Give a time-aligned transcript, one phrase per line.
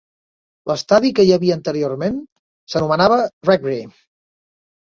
[0.71, 2.17] L'estadi que hi havia anteriorment
[2.75, 3.85] s'anomenava Reckrie.